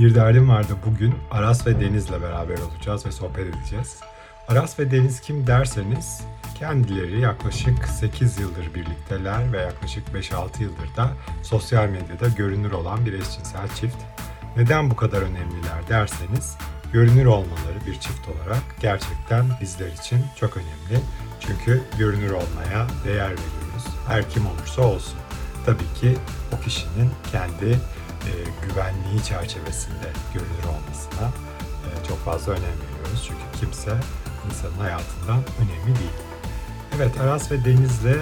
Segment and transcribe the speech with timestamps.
[0.00, 3.96] Bir derdim vardı bugün Aras ve Deniz'le beraber olacağız ve sohbet edeceğiz.
[4.48, 6.20] Aras ve Deniz kim derseniz
[6.58, 11.12] kendileri yaklaşık 8 yıldır birlikteler ve yaklaşık 5-6 yıldır da
[11.42, 13.96] sosyal medyada görünür olan bir eşcinsel çift.
[14.56, 16.56] Neden bu kadar önemliler derseniz
[16.92, 21.04] görünür olmaları bir çift olarak gerçekten bizler için çok önemli.
[21.40, 23.86] Çünkü görünür olmaya değer veriyoruz.
[24.08, 25.18] Her kim olursa olsun.
[25.66, 26.16] Tabii ki
[26.52, 27.78] o kişinin kendi
[28.28, 28.32] e,
[28.66, 31.26] güvenliği çerçevesinde görünür olmasına
[31.86, 33.24] e, çok fazla önem veriyoruz.
[33.28, 33.96] Çünkü kimse
[34.50, 36.16] insanın hayatından önemli değil.
[36.96, 38.16] Evet Aras ve Deniz'le e,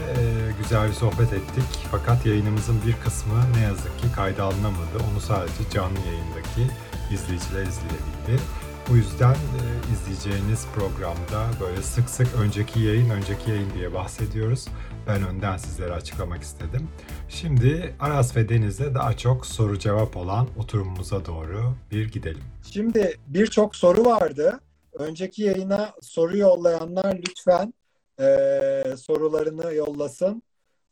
[0.63, 1.65] güzel bir sohbet ettik.
[1.91, 4.99] Fakat yayınımızın bir kısmı ne yazık ki kayda alınamadı.
[5.13, 6.63] Onu sadece canlı yayındaki
[7.11, 8.43] izleyiciler izleyebildi.
[8.91, 9.61] Bu yüzden e,
[9.93, 14.67] izleyeceğiniz programda böyle sık sık önceki yayın, önceki yayın diye bahsediyoruz.
[15.07, 16.89] Ben önden sizlere açıklamak istedim.
[17.29, 22.43] Şimdi Aras ve Deniz'le daha çok soru cevap olan oturumumuza doğru bir gidelim.
[22.73, 24.61] Şimdi birçok soru vardı.
[24.93, 27.75] Önceki yayına soru yollayanlar lütfen
[28.21, 30.43] eee, sorularını yollasın.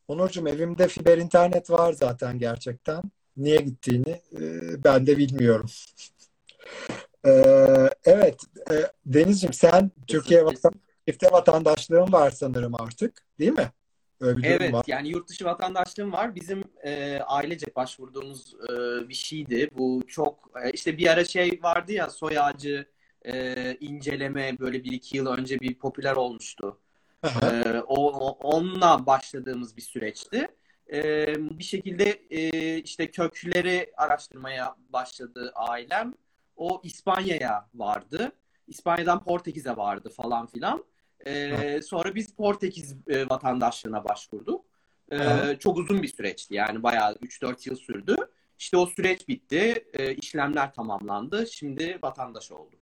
[0.09, 3.03] Onurcuğum evimde fiber internet var zaten gerçekten.
[3.37, 5.67] Niye gittiğini eee, ben de bilmiyorum.
[7.27, 10.73] Eee, evet, eee, Denizciğim sen Türkiye vatan,
[11.09, 13.73] çifte vatandaşlığın var sanırım artık, değil mi?
[14.21, 14.85] Öyle bir durum Evet var.
[14.87, 16.35] yani yurt dışı vatandaşlığım var.
[16.35, 18.73] Bizim e, ailecek başvurduğumuz e,
[19.09, 19.69] bir şeydi.
[19.79, 22.87] Bu çok e, işte bir ara şey vardı ya soy ağacı
[23.27, 26.79] e, inceleme böyle bir iki yıl önce bir popüler olmuştu.
[27.23, 27.51] Aha.
[27.51, 30.49] E, o, onunla başladığımız bir süreçti.
[30.93, 31.27] E,
[31.59, 36.15] bir şekilde e, işte kökleri araştırmaya başladı ailem.
[36.57, 38.33] O İspanya'ya vardı.
[38.69, 40.85] İspanya'dan Portekiz'e vardı falan filan.
[41.27, 44.65] Ee, sonra biz Portekiz e, vatandaşlığına başvurduk.
[45.11, 45.61] Ee, Evet.
[45.61, 48.17] çok uzun bir süreçti yani bayağı 3-4 yıl sürdü.
[48.59, 51.47] İşte o süreç bitti, e, işlemler tamamlandı.
[51.47, 52.79] Şimdi vatandaş oldum.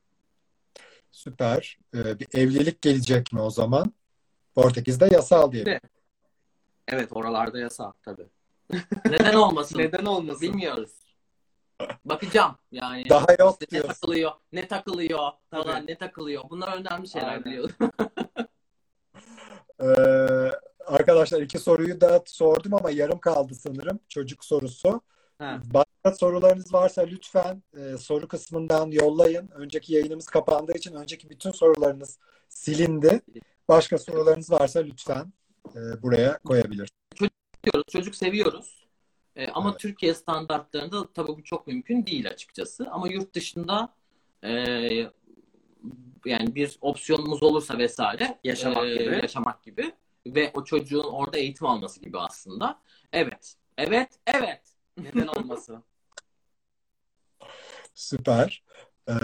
[1.11, 1.79] Süper.
[1.95, 3.93] Eee, bir evlilik gelecek mi o zaman?
[4.55, 5.65] Portekiz'de yasal diye.
[5.67, 5.83] Evet.
[6.89, 8.27] Evet oralarda yasak tabii.
[9.05, 9.79] Neden olmasın?
[9.79, 10.43] Neden olmasın?
[10.43, 10.91] Bilmiyoruz.
[12.05, 13.09] Bakacağım yani.
[13.11, 13.89] Daha yok İşte ne diyorsun.
[14.01, 15.87] takılıyor, ne takılıyor falan, Tabii.
[15.87, 16.45] ne takılıyor.
[16.51, 17.45] Bunlar önemli şeyler Aynen.
[17.45, 17.75] biliyorum.
[19.81, 19.87] Ee,
[20.87, 24.01] arkadaşlar iki soruyu da sordum ama yarım kaldı sanırım.
[24.09, 25.01] Çocuk sorusu.
[25.39, 25.59] Ha.
[25.75, 29.51] Başka sorularınız varsa lütfen e, soru kısmından yollayın.
[29.55, 32.19] Önceki yayınımız kapandığı için önceki bütün sorularınız
[32.49, 33.21] silindi.
[33.69, 35.33] Başka sorularınız varsa lütfen
[35.75, 36.91] e, buraya koyabilirsiniz.
[37.65, 38.84] Seviyoruz, Çocuk seviyoruz.
[39.37, 39.81] Ee, ama Evet.
[39.81, 42.89] Türkiye standartlarında tabii bu çok mümkün değil açıkçası.
[42.91, 43.95] Ama yurt dışında
[44.45, 44.51] e,
[46.25, 49.15] yani bir opsiyonumuz olursa vesaire Yaşamak e, gibi.
[49.23, 49.93] yaşamak gibi
[50.27, 52.81] ve o çocuğun orada eğitim alması gibi aslında.
[53.13, 53.55] Evet.
[53.79, 54.09] Evet.
[54.27, 54.61] Evet.
[54.97, 55.85] Neden olmasın?
[57.95, 58.63] Süper.
[59.09, 59.15] Ee,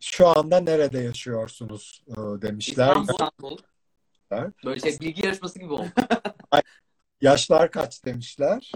[0.00, 2.96] şu anda nerede yaşıyorsunuz e, demişler.
[2.96, 3.12] İstanbul.
[3.12, 3.58] İstanbul.
[4.64, 5.88] Böyle şey bilgi yarışması gibi oldu.
[7.24, 8.72] Yaşlar kaç demişler.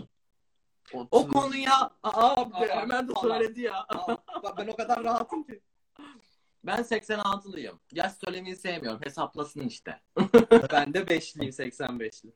[0.95, 2.11] O konuya aa,
[2.43, 3.75] Aa, hemen de söyledi ya.
[3.89, 4.17] Aa,
[4.59, 5.61] ben o kadar rahatım ki.
[6.65, 7.79] Ben 86'lıyım.
[7.93, 9.01] Yaş söylemeyi sevmiyorum.
[9.05, 10.01] Hesaplasın işte.
[10.73, 12.33] Ben de 5'liyim 85'li.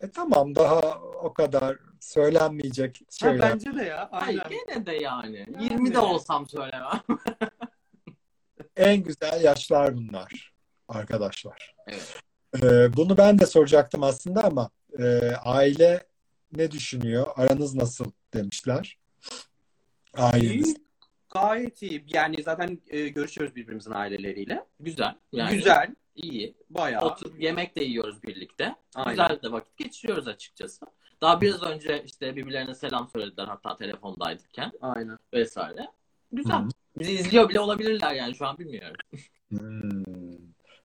[0.00, 0.80] E tamam daha
[1.22, 3.52] o kadar söylenmeyecek Ha, şeyler.
[3.52, 4.08] bence de ya.
[4.12, 4.48] Aynen.
[4.48, 5.46] gene de yani.
[5.50, 5.64] Yani.
[5.64, 7.00] 20 de olsam söylemem.
[8.76, 10.52] En güzel yaşlar bunlar
[10.88, 11.74] arkadaşlar.
[11.86, 12.20] Evet.
[12.62, 16.06] Ee, bunu ben de soracaktım aslında ama e, aile
[16.52, 17.26] ne düşünüyor?
[17.36, 18.98] Aranız nasıl demişler.
[20.14, 20.68] Aileniz.
[20.68, 20.84] İyi.
[21.34, 22.04] Gayet iyi.
[22.06, 24.64] Yani zaten e, görüşüyoruz birbirimizin aileleriyle.
[24.80, 25.14] Güzel.
[25.32, 25.94] Yani Güzel.
[26.14, 26.54] iyi.
[26.70, 27.02] Bayağı.
[27.04, 28.74] Oturup yemek de yiyoruz birlikte.
[28.94, 29.10] Aynen.
[29.10, 30.86] Güzel de vakit geçiriyoruz açıkçası.
[31.20, 35.18] Daha biraz önce işte birbirlerine selam söylediler hatta telefondaydıkken Aynen.
[35.32, 35.88] vesaire.
[36.32, 36.62] Güzel.
[36.62, 36.68] Hı.
[36.98, 38.96] Bizi izliyor bile olabilirler yani şu an bilmiyorum.
[39.48, 40.04] Hmm,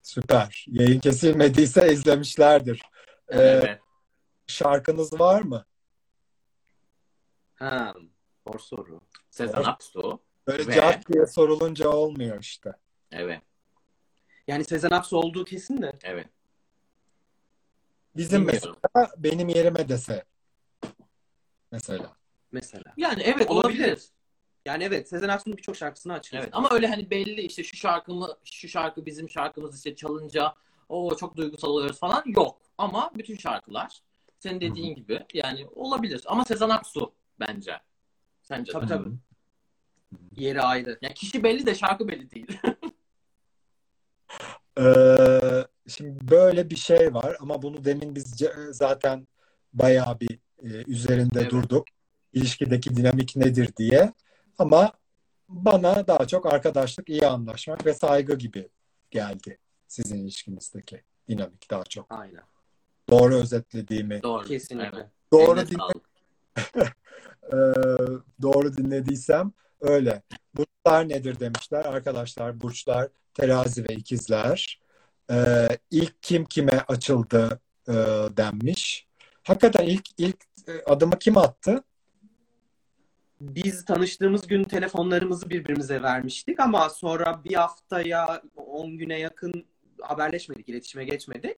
[0.01, 0.65] süper.
[0.67, 2.81] Yayın kesilmediyse izlemişlerdir.
[3.29, 3.79] Ee, Evet.
[4.49, 5.65] Şarkınız var mı?
[7.55, 7.93] Ha,
[8.47, 9.01] zor soru.
[9.29, 10.19] Sezen Aksu.
[10.47, 12.73] Böyle Ve- cevap diye sorulunca olmuyor işte.
[13.11, 13.41] Evet.
[14.47, 15.93] Yani Sezen Aksu olduğu kesin de.
[16.03, 16.27] Evet.
[18.15, 18.75] Bizim Bilmiyorum.
[18.95, 20.25] mesela benim yerime dese
[21.71, 22.17] mesela.
[22.51, 22.93] Mesela.
[22.97, 23.83] Yani evet Olabilir.
[23.83, 24.03] olabilir.
[24.65, 26.43] Yani evet Sezen Aksu'nun birçok şarkısını açıyoruz.
[26.45, 30.55] Evet ama öyle hani belli işte şu şarkımı şu şarkı bizim şarkımız işte çalınca
[30.89, 32.61] o çok duygusal oluyoruz falan yok.
[32.77, 33.99] Ama bütün şarkılar
[34.39, 36.23] senin dediğin gibi yani olabilir.
[36.25, 37.79] Ama Sezen Aksu bence.
[38.41, 38.87] Sence Tabii de.
[38.87, 39.09] tabii.
[40.35, 40.97] Yeri ayrı.
[41.01, 42.59] Yani kişi belli de şarkı belli değil.
[44.79, 49.27] Ee, şimdi böyle bir şey var ama bunu demin biz zaten
[49.73, 51.51] bayağı bir e, üzerinde Evet.
[51.51, 51.87] durduk.
[52.33, 54.13] ilişkideki dinamik nedir diye.
[54.57, 54.93] Ama
[55.49, 58.69] bana daha çok arkadaşlık, iyi anlaşmak ve saygı gibi
[59.11, 59.57] geldi
[59.87, 62.05] sizin ilişkinizdeki dinamik daha çok.
[62.09, 62.43] Aynen.
[63.11, 64.23] Doğru özetlediğimi.
[64.23, 64.47] Doğru.
[64.47, 64.91] Kesinlikle.
[64.93, 65.07] Evet.
[65.33, 66.09] Doğru dinle, sağlık.
[67.53, 67.57] e,
[68.41, 69.51] doğru dinlediysem
[69.81, 70.21] öyle.
[70.55, 72.61] Burçlar nedir demişler arkadaşlar.
[72.61, 74.79] Burçlar terazi ve ikizler.
[75.31, 77.93] E, ilk kim kime açıldı e,
[78.37, 79.07] denmiş.
[79.43, 81.83] Hakikaten ilk ilk e, adımı kim attı?
[83.41, 89.65] Biz tanıştığımız gün telefonlarımızı birbirimize vermiştik ama sonra bir haftaya 10 güne yakın
[90.01, 91.57] haberleşmedik, iletişime geçmedik.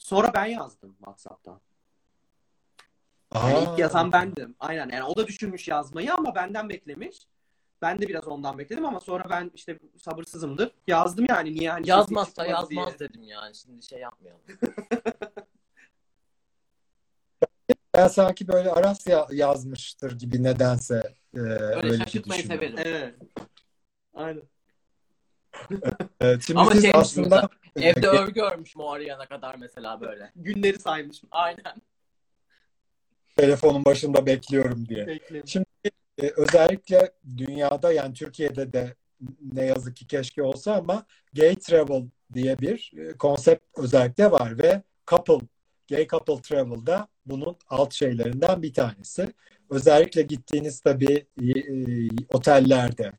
[0.00, 1.60] Sonra ben yazdım WhatsApp'tan.
[3.34, 4.54] Yani Aa, ilk yazan bendim.
[4.60, 4.88] Aynen.
[4.88, 7.16] Yani o da düşünmüş yazmayı ama benden beklemiş.
[7.82, 10.72] Ben de biraz ondan bekledim ama sonra ben işte sabırsızımdır.
[10.86, 13.08] Yazdım yani niye hani Yazmazsa çıkmadı yazmaz diye.
[13.08, 13.54] dedim yani.
[13.54, 14.42] Şimdi şey yapmayalım.
[17.94, 21.02] Ben sanki böyle Aras ya- yazmıştır gibi nedense
[21.34, 22.78] e, öyle bir şaşırtmayı düşünüyorum.
[22.78, 22.94] severim.
[22.96, 23.14] Evet.
[24.14, 24.42] Aynen.
[26.20, 30.32] Evet, şimdi Ama şey aslında Evde örgü örmüşüm o arayana kadar mesela böyle.
[30.36, 31.28] Günleri saymışım.
[31.32, 31.74] Aynen.
[33.36, 35.06] telefonun başında bekliyorum diye.
[35.06, 35.64] Bekledim.
[36.22, 38.94] E, özellikle dünyada yani Türkiye'de de
[39.52, 44.82] ne yazık ki keşke olsa ama gay travel diye bir e, konsept özellikle var ve
[45.06, 45.46] couple,
[45.88, 49.32] gay couple travel'da bunun alt şeylerinden bir tanesi.
[49.70, 51.46] Özellikle gittiğiniz tabii e,
[52.28, 53.12] otellerde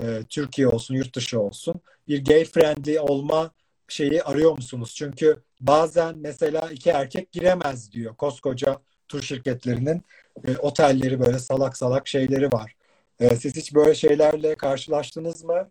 [0.00, 3.50] e, Türkiye olsun, yurt dışı olsun bir gay friendly olma
[3.88, 4.94] şeyi arıyor musunuz?
[4.96, 10.02] Çünkü bazen mesela iki erkek giremez diyor koskoca tur şirketlerinin
[10.48, 12.76] e, otelleri böyle salak salak şeyleri var.
[13.20, 15.70] E, siz hiç böyle şeylerle karşılaştınız mı?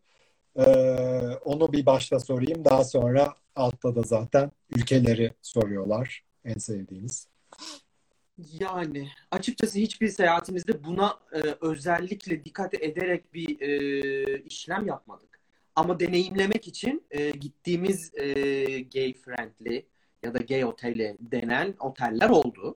[0.60, 0.64] E,
[1.46, 2.66] onu bir başta sorayım.
[2.66, 6.24] Daha sonra altta da zaten ülkeleri soruyorlar.
[6.46, 7.28] En sevdiğiniz.
[8.38, 15.40] Yani açıkçası hiçbir seyahatimizde buna e, özellikle dikkat ederek bir e, işlem yapmadık.
[15.76, 18.24] Ama deneyimlemek için e, gittiğimiz e,
[18.82, 19.86] gay friendly
[20.24, 22.76] ya da gay oteli denen oteller oldu.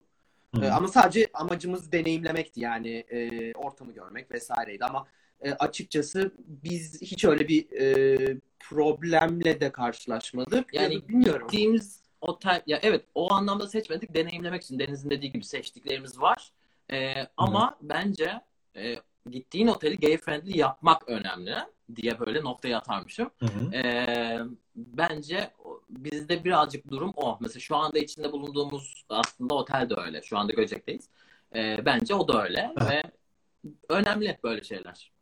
[0.54, 0.64] Hı.
[0.64, 4.84] E, ama sadece amacımız deneyimlemekti yani e, ortamı görmek vesaireydi.
[4.84, 5.06] Ama
[5.40, 10.74] e, açıkçası biz hiç öyle bir e, problemle de karşılaşmadık.
[10.74, 11.48] Yani bilmiyorum.
[11.50, 16.52] Gittiğimiz otel ya evet o anlamda seçmedik deneyimlemek için Deniz'in dediği gibi seçtiklerimiz var.
[16.92, 18.40] Ee, ama bence
[18.76, 18.96] e,
[19.30, 21.54] gittiğin oteli gay friendly yapmak önemli
[21.96, 23.30] diye böyle noktaya atarmışım.
[23.38, 23.74] Hı hı.
[23.74, 24.40] Ee,
[24.76, 27.38] bence o- bizde birazcık durum o.
[27.40, 30.22] Mesela şu anda içinde bulunduğumuz aslında otel de öyle.
[30.22, 31.08] Şu anda Göcek'teyiz.
[31.54, 33.02] Ee, bence o da öyle ve
[33.88, 35.12] önemli böyle şeyler.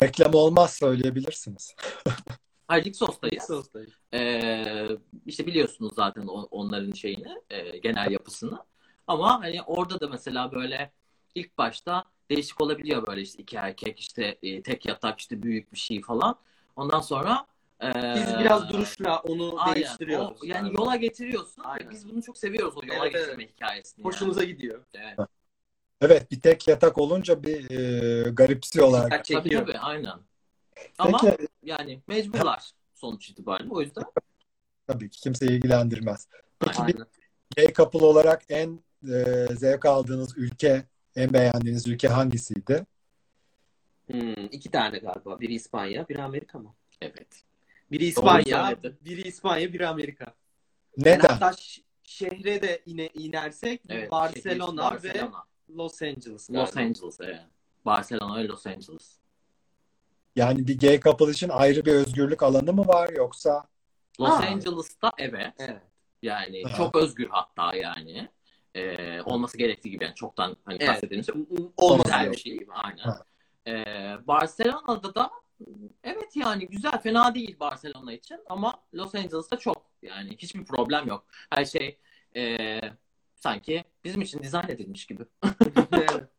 [0.00, 1.74] Reklam olmaz söyleyebilirsiniz.
[2.68, 3.44] Hayır Lixos'tayız.
[3.44, 3.90] Sostayız.
[4.14, 4.88] Ee,
[5.26, 8.64] işte biliyorsunuz zaten onların şeyini, e, genel yapısını.
[9.06, 10.92] Ama hani orada da mesela böyle
[11.34, 15.78] ilk başta değişik olabiliyor böyle işte iki erkek işte e, tek yatak işte büyük bir
[15.78, 16.36] şey falan.
[16.76, 17.46] Ondan sonra
[17.82, 20.42] e, Biz biraz duruşla onu aynen, değiştiriyoruz.
[20.42, 21.62] o- yani yola getiriyorsun.
[21.64, 21.90] Aynen.
[21.90, 23.26] Biz bunu çok seviyoruz o yola Evet, evet.
[23.26, 24.02] getirme hikayesini.
[24.02, 24.12] yani.
[24.14, 24.84] Hoşumuza gidiyor.
[24.94, 25.18] Evet.
[26.00, 29.22] Evet bir tek yatak olunca bir e, garipsiyorlar.
[29.24, 30.18] Tabii tabii aynen.
[30.98, 33.70] Ama Peki yani mecburlar sonuç itibariyle.
[33.74, 34.04] O yüzden
[34.86, 36.28] tabii ki kimseyi ilgilendirmez.
[36.60, 37.06] Peki bir Aynen.
[37.56, 40.84] gay couple olarak en e, zevk aldığınız ülke,
[41.16, 42.86] en beğendiğiniz ülke hangisiydi?
[44.10, 45.40] Hmm, iki tane galiba.
[45.40, 46.74] Biri İspanya, biri Amerika mı?
[47.00, 47.42] evet.
[47.90, 50.24] Biri İspanya, biri İspanya, biri Amerika.
[50.96, 51.28] Yani Neden?
[51.28, 54.10] hatta ş- şehre de ine, inersek Evet.
[54.10, 55.44] Barcelona, Barcelona.
[55.68, 56.50] ve Los Angeles.
[56.50, 56.80] Los galiba.
[56.80, 57.40] Angeles evet.
[57.84, 59.18] Barcelona ve Los Angeles.
[60.36, 63.64] Yani bir gay couple için ayrı bir özgürlük alanı mı var yoksa
[64.20, 64.46] Los Ha.
[64.46, 65.54] Angeles'ta evet.
[65.58, 65.82] Evet.
[66.22, 66.76] Yani Aha.
[66.76, 68.28] çok özgür hatta yani.
[68.74, 70.88] Ee, olması gerektiği gibi yani çoktan hani Evet.
[70.88, 71.34] bahsettiğimiz şey.
[71.76, 72.52] Olması güzel bir şey.
[72.52, 72.72] gibi.
[72.72, 73.02] Aynen.
[73.02, 73.24] Ha.
[73.66, 75.30] Ee, Barcelona'da da
[76.04, 81.26] evet yani güzel fena değil Barcelona için ama Los Angeles'ta çok yani hiçbir problem yok.
[81.50, 81.98] Her şey
[82.36, 82.80] ee,
[83.34, 85.24] sanki bizim için dizayn edilmiş gibi.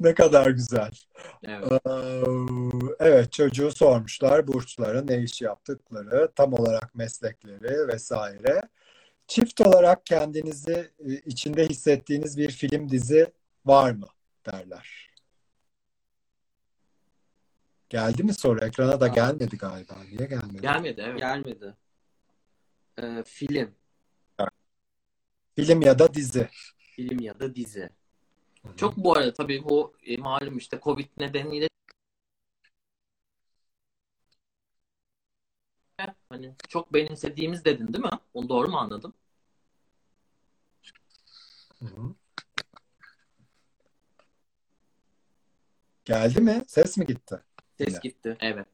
[0.00, 0.90] Ne kadar güzel.
[1.42, 1.72] Evet.
[1.86, 2.24] Ee,
[2.98, 8.62] Evet çocuğu sormuşlar burçları, ne iş yaptıkları, tam olarak meslekleri vesaire.
[9.26, 13.32] Çift olarak kendinizi e, içinde hissettiğiniz bir film dizi
[13.64, 14.06] var mı
[14.46, 15.10] derler.
[17.88, 18.64] Geldi mi soru?
[18.64, 19.94] Ekrana da gelmedi galiba.
[20.04, 20.62] Niye gelmedi?
[20.62, 21.20] Gelmedi evet.
[21.20, 21.74] Gelmedi.
[22.98, 23.74] Ee, film.
[25.56, 26.48] Film ya da dizi.
[26.78, 27.90] Film ya da dizi.
[28.76, 31.68] Çok bu arada tabii bu e, malum işte Covid nedeniyle
[36.28, 38.10] hani çok benimsediğimiz dedin değil mi?
[38.34, 39.14] Onu doğru mu anladım?
[41.78, 42.14] Hı hı.
[46.04, 46.64] Geldi mi?
[46.66, 47.40] Ses mi gitti?
[47.78, 48.36] Ses gitti.
[48.40, 48.66] Evet.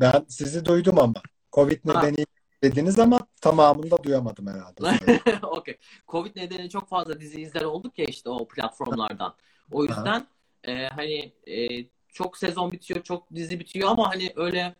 [0.00, 1.22] Ben sizi duydum ama.
[1.52, 1.92] Covid Ha.
[2.02, 2.26] nedeniyle
[2.62, 4.98] dediniz ama tamamını da duyamadım herhalde.
[5.46, 5.76] Okey.
[6.08, 9.34] Covid nedeniyle çok fazla dizi izler olduk ya işte o platformlardan.
[9.72, 10.26] O yüzden
[10.64, 14.74] e, hani e, çok sezon bitiyor, çok dizi bitiyor ama hani öyle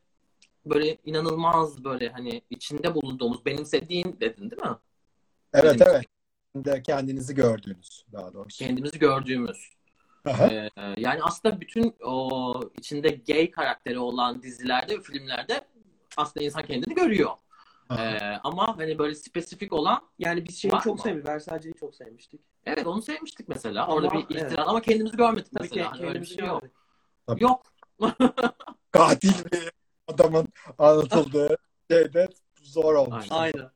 [0.66, 4.76] böyle inanılmaz böyle hani içinde bulunduğumuz, benimsediğin dedin değil mi?
[5.54, 6.06] evet Benim- evet.
[6.56, 8.64] De kendinizi gördüğünüz daha doğrusu.
[8.64, 9.70] Kendimizi gördüğümüz.
[10.24, 10.46] Aha.
[10.46, 15.60] Ee, yani aslında bütün o içinde gay karakteri olan dizilerde filmlerde
[16.16, 17.30] aslında insan kendini görüyor.
[17.90, 21.02] Ee, ama hani böyle spesifik olan Yani biz şeyi Var çok mı?
[21.02, 21.28] sevmiştik.
[21.28, 22.40] Versace'yi çok sevmiştik.
[22.64, 23.84] evet onu sevmiştik mesela.
[23.84, 24.58] Ama- Orada bir evet.
[24.58, 25.92] ama kendimizi görmedik Tabii mesela.
[25.92, 26.62] Hani öyle bir şey yok.
[27.26, 27.42] Tabii.
[27.42, 27.62] Yok.
[28.90, 29.70] Katil bir
[30.08, 31.56] adamın anlatıldığı
[31.90, 32.28] şeyde
[32.62, 33.26] zor olmuş.
[33.30, 33.70] Aynen.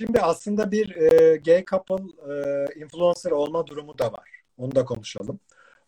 [0.00, 4.30] Şimdi aslında bir e, gay couple e, influencer olma durumu da var.
[4.56, 5.40] Onu da konuşalım.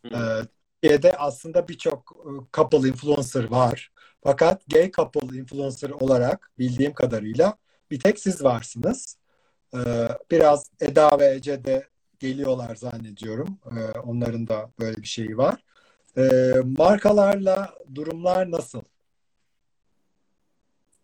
[0.07, 0.09] Hı.
[0.09, 0.47] E,
[0.83, 3.91] Türkiye'de aslında birçok e, couple influencer var.
[4.23, 7.57] Fakat gay couple influencer olarak bildiğim kadarıyla
[7.91, 9.17] bir tek siz varsınız.
[9.75, 9.79] E,
[10.31, 11.88] biraz Eda ve Ece de
[12.19, 13.59] geliyorlar zannediyorum.
[13.67, 15.64] E, onların da böyle bir şeyi var.
[16.17, 16.23] E,
[16.79, 18.83] markalarla durumlar nasıl?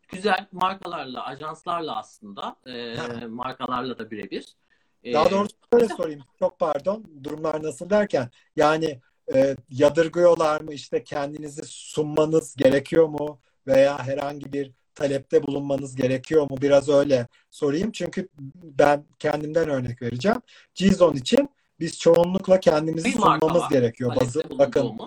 [0.09, 2.57] Güzel markalarla, ajanslarla aslında.
[2.67, 4.57] e, markalarla da birebir.
[5.05, 6.21] Daha doğrusu böyle sorayım.
[6.39, 7.05] Çok pardon.
[7.23, 9.01] Durumlar nasıl derken yani
[9.35, 10.73] e, yadırgıyorlar mı?
[10.75, 13.41] İşte kendinizi sunmanız gerekiyor mu?
[13.67, 16.57] Veya herhangi bir talepte bulunmanız gerekiyor mu?
[16.63, 17.93] Biraz öyle sorayım.
[17.93, 20.39] Çünkü ben kendimden örnek vereceğim.
[20.75, 21.49] Gizon için
[21.81, 23.71] biz çoğunlukla kendimizi Bir sunmamız var.
[23.71, 24.17] gerekiyor.
[24.21, 24.99] Bazı, bakın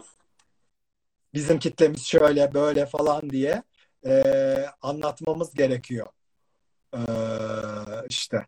[1.33, 3.63] bizim kitlemiz şöyle böyle falan diye
[4.05, 4.23] e,
[4.81, 6.07] anlatmamız gerekiyor.
[6.93, 6.99] E,
[8.09, 8.45] işte.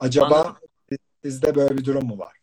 [0.00, 0.56] Acaba Anladım.
[1.24, 2.36] sizde böyle bir durum mu var?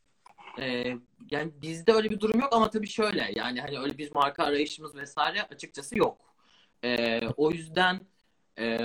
[0.60, 0.98] Ee,
[1.32, 4.96] yani bizde öyle bir durum yok ama tabii şöyle yani hani öyle bir marka arayışımız
[4.96, 6.18] vesaire açıkçası yok.
[6.84, 8.00] Ee, o yüzden
[8.60, 8.78] e,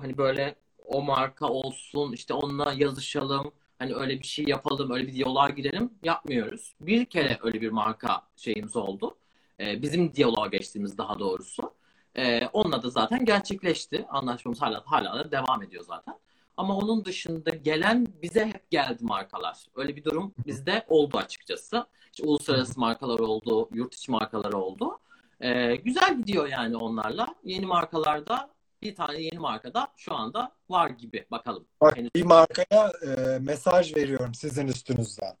[0.00, 0.54] hani böyle
[0.84, 5.90] o marka olsun işte onunla yazışalım hani öyle bir şey yapalım öyle bir diyaloğa girelim
[6.02, 6.74] yapmıyoruz.
[6.80, 9.16] Bir kere öyle bir marka şeyimiz oldu.
[9.60, 11.74] Ee, bizim diyaloğa geçtiğimiz daha doğrusu.
[12.16, 14.06] Ee, onunla da zaten gerçekleşti.
[14.08, 16.14] Anlaşmamız hala hala da devam ediyor zaten.
[16.56, 19.66] Ama onun dışında gelen bize hep geldi markalar.
[19.76, 21.86] Öyle bir durum bizde oldu açıkçası.
[22.12, 24.98] İşte uluslararası markalar oldu, yurt içi markalar oldu.
[25.40, 27.26] Ee, güzel gidiyor yani onlarla.
[27.44, 28.50] Yeni markalarda
[28.82, 31.66] bir tane yeni markada şu anda var gibi bakalım.
[31.80, 35.36] Bak, bir markaya e, mesaj veriyorum sizin üstünüzden.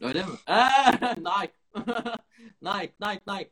[0.00, 0.32] Öyle mi?
[0.48, 0.54] Ee,
[1.16, 1.52] Nike.
[2.62, 3.50] Nike, Nike, Nike.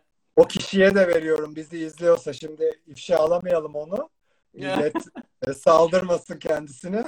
[0.36, 4.08] O kişiye de veriyorum bizi izliyorsa şimdi ifşa alamayalım onu.
[4.54, 4.94] Millet
[5.46, 7.04] e, saldırmasın kendisine.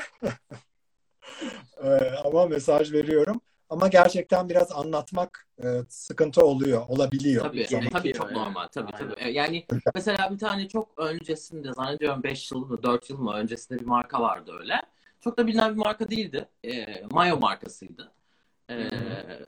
[2.25, 3.41] Ama mesaj veriyorum.
[3.71, 7.45] Ama gerçekten biraz anlatmak e, sıkıntı oluyor, olabiliyor.
[7.45, 8.39] Tabii, Zaman- tabii çok yani.
[8.39, 8.67] normal.
[8.67, 9.09] Tabii Aynen.
[9.11, 9.21] tabii.
[9.23, 13.81] E, Yani mesela bir tane çok öncesinde zannediyorum 5 yıl mı 4 yıl mı öncesinde
[13.81, 14.83] bir marka vardı öyle.
[15.21, 16.49] Çok da bilinen bir marka değildi.
[16.65, 18.13] E, Mayo markasıydı.
[18.71, 18.91] E,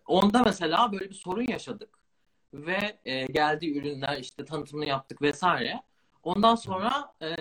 [0.07, 1.89] onda mesela böyle bir sorun yaşadık.
[2.55, 5.83] Ve e, geldiği ürünler işte tanıtımını yaptık vesaire.
[6.25, 7.37] Ondan sonra e,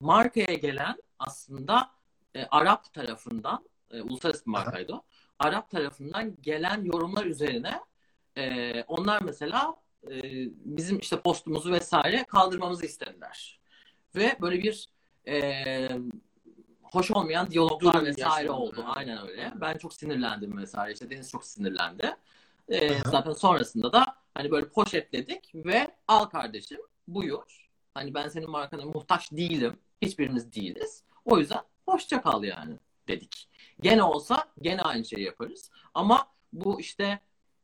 [0.00, 1.90] markaya gelen aslında
[2.34, 5.02] e, Arap tarafından, e, uluslararası bir markaydı o.
[5.38, 7.80] Arap tarafından gelen yorumlar üzerine
[8.36, 9.74] e, onlar mesela
[10.10, 10.22] e,
[10.64, 13.60] bizim işte postumuzu vesaire kaldırmamızı istediler.
[14.14, 14.88] Ve böyle bir
[15.28, 15.88] e,
[16.82, 18.84] hoş olmayan diyaloglar Durum vesaire oldu.
[18.86, 19.52] Aynen öyle.
[19.60, 20.92] Ben çok sinirlendim vesaire.
[20.92, 22.16] İşte Deniz çok sinirlendi.
[22.68, 27.61] E, zaten sonrasında da hani böyle poşetledik ve al kardeşim buyur.
[27.94, 29.78] Hani ben senin markana muhtaç değilim.
[30.02, 31.04] Hiçbirimiz değiliz.
[31.24, 33.48] O yüzden hoşça kal yani dedik.
[33.80, 35.70] Gene olsa gene aynı şeyi yaparız.
[35.94, 37.20] Ama bu işte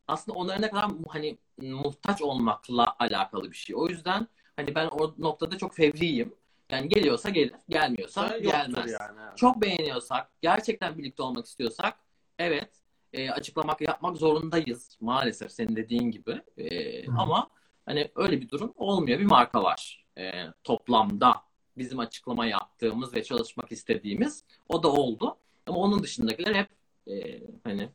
[0.09, 3.77] aslında onlara ne kadar hani muhtaç olmakla alakalı bir şey.
[3.77, 6.35] O yüzden hani ben o noktada çok fevriyim.
[6.71, 8.97] Yani geliyorsa gelir, gelmiyorsa Yoktur gelmez.
[9.01, 9.37] yani.
[9.37, 11.99] Çok beğeniyorsak, gerçekten birlikte olmak istiyorsak
[12.39, 12.71] evet
[13.13, 16.43] e, açıklamak yapmak zorundayız maalesef senin dediğin gibi.
[16.57, 17.13] E, Hı.
[17.19, 17.51] ama
[17.87, 19.19] hani öyle bir durum olmuyor.
[19.19, 20.33] Bir marka var e,
[20.65, 21.35] toplamda
[21.79, 25.37] bizim açıklama yaptığımız ve çalışmak istediğimiz o da oldu.
[25.67, 26.69] Ama onun dışındakiler hep
[27.13, 27.89] e, hani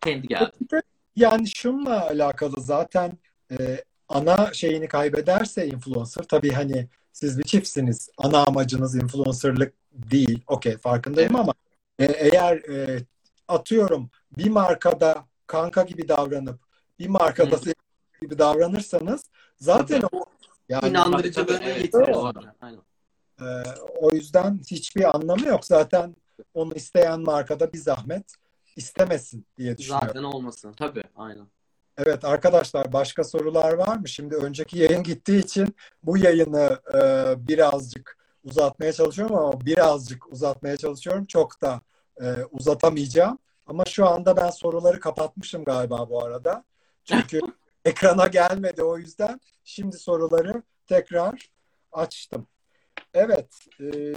[0.00, 0.52] kendi geldi.
[1.16, 3.18] Yani şununla alakalı zaten
[3.50, 8.10] e, ana şeyini kaybederse influencer tabii hani siz bir çiftsiniz.
[8.18, 10.40] Ana amacınız influencerlık değil.
[10.46, 11.54] Okey farkındayım ama
[11.98, 13.04] e, eğer e,
[13.48, 16.60] atıyorum bir markada kanka gibi davranıp
[16.98, 17.74] bir markada sevgili
[18.20, 19.24] gibi davranırsanız
[19.56, 20.24] zaten o
[20.68, 22.14] yani İnandırıcılığını Evet, yitiriyor.
[22.14, 22.40] doğru.
[22.60, 22.80] Aynen.
[23.40, 23.44] e,
[24.00, 25.64] o yüzden hiçbir anlamı yok.
[25.64, 26.16] Zaten
[26.54, 28.34] onu isteyen markada bir zahmet
[28.76, 30.08] istemesin diye düşünüyorum.
[30.08, 30.72] Zaten olmasın.
[30.72, 31.04] Tabii.
[31.16, 31.46] Aynen.
[31.98, 34.08] Evet arkadaşlar başka sorular var mı?
[34.08, 36.98] Şimdi önceki yayın gittiği için bu yayını e,
[37.48, 41.26] birazcık uzatmaya çalışıyorum ama birazcık uzatmaya çalışıyorum.
[41.26, 41.80] Çok da
[42.20, 43.38] e, uzatamayacağım.
[43.66, 46.64] Ama şu anda ben soruları kapatmışım galiba bu arada.
[47.04, 47.40] Çünkü
[47.84, 49.40] ekrana gelmedi o yüzden.
[49.64, 51.50] Şimdi soruları tekrar
[51.92, 52.46] açtım.
[53.14, 53.48] Evet,
[53.80, 54.14] e,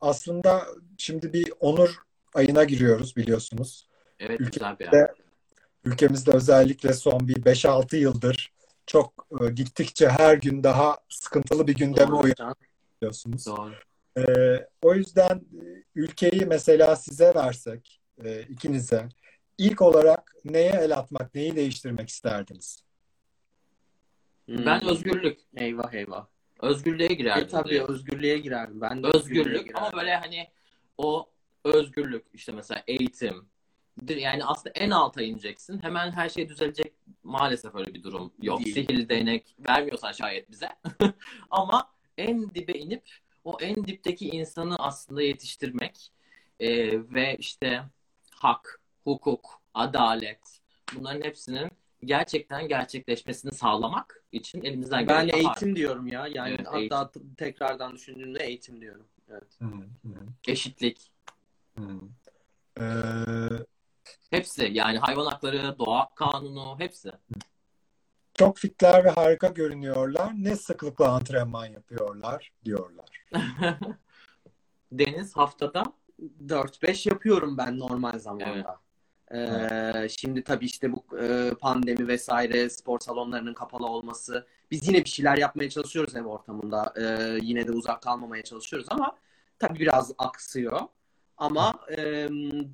[0.00, 0.66] aslında
[0.98, 1.96] şimdi bir onur
[2.34, 3.88] ayına giriyoruz biliyorsunuz.
[4.18, 4.92] Evet Ülke- güzel bir yer.
[4.92, 5.08] Ve
[5.84, 8.52] ülkemizde özellikle son bir 5-6 yıldır
[8.86, 12.54] çok e, gittikçe her gün daha sıkıntılı bir gündeme Can.
[13.02, 13.46] uyanıyorsunuz.
[13.46, 13.74] Doğru.
[14.18, 14.22] E,
[14.82, 19.08] o yüzden e, ülkeyi mesela size versek, e, ikinize,
[19.60, 22.82] ilk olarak neye el atmak, neyi değiştirmek isterdiniz?
[24.46, 24.66] Hmm.
[24.66, 25.40] Ben özgürlük.
[25.56, 26.26] Eyvah eyvah.
[26.60, 27.44] Özgürlüğe girerdim.
[27.44, 27.90] E, tabii direkt.
[27.90, 28.80] özgürlüğe girerdim.
[28.80, 29.76] Ben de özgürlüğe özgürlük girerdim.
[29.76, 30.48] ama böyle hani
[30.98, 31.30] o
[31.64, 33.46] özgürlük işte mesela eğitim
[34.08, 38.74] yani aslında en alta ineceksin hemen her şey düzelecek maalesef öyle bir durum yok Değil.
[38.74, 40.68] sihirli değnek vermiyorsan şayet bize
[41.50, 43.02] ama en dibe inip
[43.44, 46.12] o en dipteki insanı aslında yetiştirmek
[46.60, 46.68] e,
[47.14, 47.82] ve işte
[48.30, 50.60] hak hukuk adalet
[50.94, 51.70] bunların hepsinin
[52.04, 56.26] gerçekten gerçekleşmesini sağlamak için elimizden Ben geleni eğitim diyorum ya.
[56.26, 59.06] Yani Evet, hatta t- tekrardan düşündüğümde eğitim diyorum.
[59.30, 59.58] Evet.
[60.48, 61.12] eşitlik
[62.80, 62.84] Ee,
[64.30, 67.12] Hepsi yani hayvan hakları, doğa kanunu hepsi.
[68.34, 70.32] çok fitler ve harika görünüyorlar.
[70.34, 73.26] Ne sıklıkla antrenman yapıyorlar diyorlar.
[74.92, 75.82] Deniz haftada
[76.46, 78.80] 4-5 yapıyorum ben normal zamanda.
[79.34, 85.10] Ee, şimdi tabii işte bu e, pandemi vesaire spor salonlarının kapalı olması biz yine bir
[85.10, 86.94] şeyler yapmaya çalışıyoruz ev ortamında.
[87.00, 89.16] Ee, yine de uzak kalmamaya çalışıyoruz ama
[89.58, 90.80] tabii biraz aksıyor.
[91.40, 92.28] Ama e,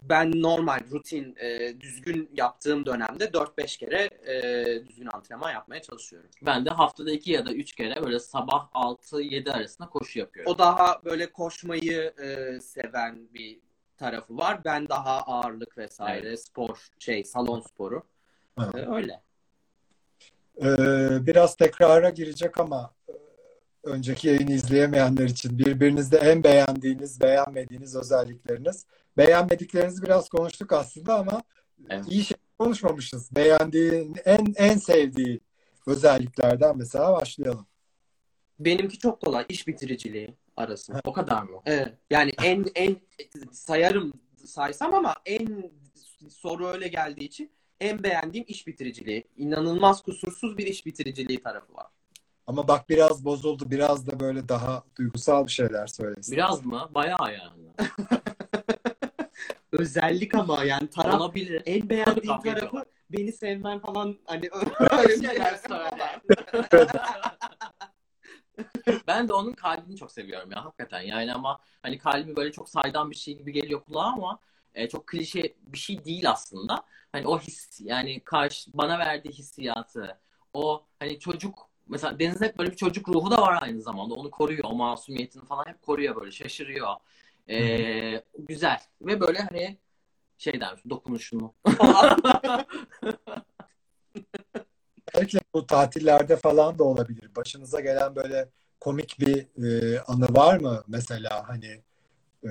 [0.09, 6.31] ben normal rutin e, düzgün yaptığım dönemde 4-5 kere e, düzgün antrenman yapmaya çalışıyorum.
[6.43, 10.53] ben de haftada iki ya da üç kere böyle sabah 6-7 arasında koşu yapıyorum.
[10.53, 13.59] O daha böyle koşmayı e, seven bir
[13.97, 14.65] tarafı var.
[14.65, 18.03] Ben daha ağırlık vesaire spor şey salon sporu.
[18.61, 18.75] Evet.
[18.75, 19.23] E, öyle.
[20.63, 23.13] Ee, biraz tekrara girecek ama e,
[23.85, 28.87] önceki yayını izleyemeyenler için birbirinizde en beğendiğiniz, beğenmediğiniz özellikleriniz.
[29.17, 31.43] Beğenmediklerinizi biraz konuştuk aslında ama
[31.91, 32.05] Evet.
[32.09, 33.37] iyi şey konuşmamışız.
[33.37, 35.41] Beğendiğin, en en sevdiği
[35.87, 37.67] özelliklerden mesela başlayalım.
[38.59, 39.45] Benimki çok kolay.
[39.49, 41.01] iş bitiriciliği arasında.
[41.05, 41.61] O kadar mı?
[41.67, 41.95] Evet.
[42.11, 42.97] Yani en en
[43.53, 44.13] sayarım
[44.45, 45.71] saysam ama en
[46.29, 49.25] soru öyle geldiği için en beğendiğim iş bitiriciliği.
[49.37, 51.87] İnanılmaz kusursuz bir iş bitiriciliği tarafı var.
[52.47, 53.71] Ama bak biraz bozuldu.
[53.71, 56.37] Biraz da böyle daha duygusal bir şeyler söylesin.
[56.37, 56.91] Biraz mı?
[56.95, 57.91] Bayağı yani.
[59.73, 61.63] Özellik ama yani taraf Olabilir.
[61.67, 64.51] en beğendiğim tarafı beni sevmen falan hani
[64.99, 66.21] Öyle şeyler söyle.
[69.07, 73.11] ben de onun kalbini çok seviyorum ya hakikaten yani ama hani kalbi böyle çok saydam
[73.11, 74.39] bir şey gibi geliyor kulağa ama
[74.75, 76.85] e, çok klişe bir şey değil aslında.
[77.13, 80.19] Hani o his yani karşı bana verdiği hissiyatı
[80.55, 84.31] o hani çocuk mesela Deniz hep böyle bir çocuk ruhu da var aynı zamanda onu
[84.31, 86.95] koruyor o masumiyetini falan hep koruyor böyle şaşırıyor.
[87.49, 89.79] E, güzel ve böyle hani
[90.39, 92.67] şeyden dokunuşunu falan.
[95.57, 97.31] Bu tatillerde falan da olabilir.
[97.37, 98.49] Başınıza gelen böyle
[98.81, 100.85] komik bir e, anı var mı?
[100.89, 101.83] Mesela hani
[102.45, 102.51] e,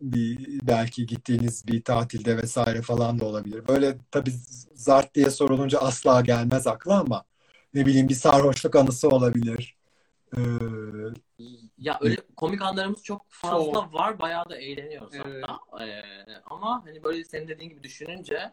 [0.00, 3.68] bir belki gittiğiniz bir tatilde vesaire falan da olabilir.
[3.68, 4.30] Böyle tabii
[4.74, 7.24] zart diye sorulunca asla gelmez akla ama
[7.74, 9.76] ne bileyim bir sarhoşluk anısı olabilir.
[10.36, 10.40] E,
[11.78, 13.94] Ya öyle komik anlarımız çok fazla Çok.
[13.94, 14.18] var.
[14.18, 15.44] Bayağı da eğleniyoruz Evet.
[15.46, 15.84] hatta.
[15.84, 16.02] Ee,
[16.46, 18.52] ama hani böyle senin dediğin gibi düşününce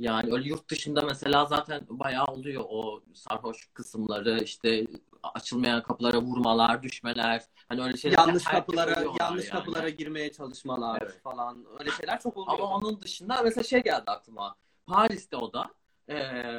[0.00, 4.86] yani öyle yurt dışında mesela zaten bayağı oluyor o sarhoş kısımları işte
[5.22, 7.42] açılmayan kapılara vurmalar, düşmeler.
[7.68, 9.58] Hani öyle şeyler yanlış kapılara yanlış yani.
[9.58, 11.20] kapılara girmeye çalışmalar Evet.
[11.22, 12.58] falan öyle şeyler çok oluyor.
[12.58, 14.56] Ama onun dışında mesela şey geldi aklıma.
[14.86, 15.70] Paris'te o da
[16.08, 16.16] e,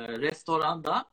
[0.08, 1.06] restoranda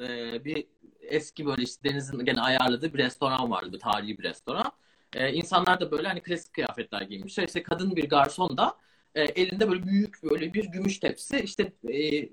[0.00, 0.66] e, bir
[1.00, 3.72] eski böyle işte Deniz'in gene ayarladığı bir restoran vardı.
[3.72, 4.72] Bir tarihi bir restoran.
[5.14, 7.44] E, insanlar da böyle hani klasik kıyafetler giymişler.
[7.46, 8.76] İşte kadın bir garson da
[9.14, 12.28] e, elinde böyle büyük böyle bir gümüş tepsi işte e,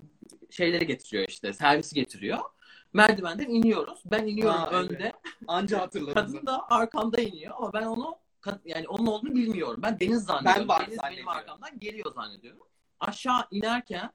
[0.49, 2.39] şeyleri getiriyor işte servisi getiriyor.
[2.93, 4.01] Merdivenden iniyoruz.
[4.05, 4.91] Ben iniyorum Ha, evet.
[4.91, 5.13] önde.
[5.47, 6.13] Anca hatırladım.
[6.13, 8.17] Kadın da arkamda iniyor ama ben onu
[8.65, 9.79] yani onun olduğunu bilmiyorum.
[9.83, 10.61] Ben Deniz zannediyorum.
[10.61, 12.67] Ben var Deniz benim arkamdan geliyor zannediyorum.
[12.99, 14.11] Aşağı inerken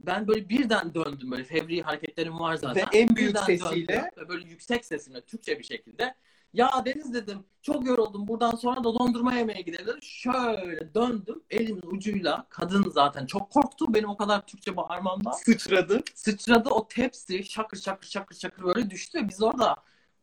[0.00, 2.86] ben böyle birden döndüm böyle fevri hareketlerim var zaten.
[2.92, 6.14] Ve en büyük Birden sesiyle- döndüm böyle yüksek sesimle Türkçe bir şekilde
[6.52, 9.98] ya Deniz dedim çok yoruldum buradan sonra da dondurma yemeye gidelim.
[10.02, 15.30] Şöyle döndüm elimin ucuyla kadın zaten çok korktu benim o kadar Türkçe bağırmamdan.
[15.32, 16.00] Sıçradı.
[16.14, 19.76] Sıçradı o tepsi şakır şakır şakır şakır böyle düştü ve biz orada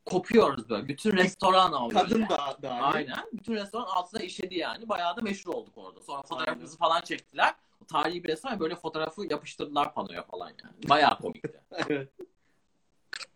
[0.06, 0.88] kopuyoruz böyle.
[0.88, 2.00] Bütün restoran böyle.
[2.00, 2.94] Kadın da dahil.
[2.96, 3.24] Aynen.
[3.32, 4.88] Bütün restoran altına işedi yani.
[4.88, 6.00] Bayağı da meşhur olduk orada.
[6.00, 7.54] Sonra fotoğrafımızı falan çektiler.
[7.82, 10.88] O tarihi bir restoran böyle fotoğrafı yapıştırdılar panoya falan yani.
[10.88, 11.60] Bayağı komikti.
[11.88, 12.08] Evet.